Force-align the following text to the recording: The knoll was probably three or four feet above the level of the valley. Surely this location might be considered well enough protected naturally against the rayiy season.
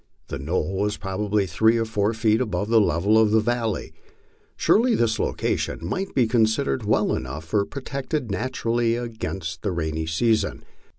The 0.29 0.39
knoll 0.39 0.79
was 0.81 0.97
probably 0.97 1.45
three 1.45 1.77
or 1.77 1.85
four 1.85 2.11
feet 2.15 2.41
above 2.41 2.69
the 2.69 2.81
level 2.81 3.19
of 3.19 3.29
the 3.29 3.39
valley. 3.39 3.93
Surely 4.57 4.95
this 4.95 5.19
location 5.19 5.77
might 5.83 6.15
be 6.15 6.25
considered 6.25 6.85
well 6.85 7.13
enough 7.15 7.53
protected 7.69 8.31
naturally 8.31 8.95
against 8.95 9.61
the 9.61 9.69
rayiy 9.69 10.09
season. 10.09 10.63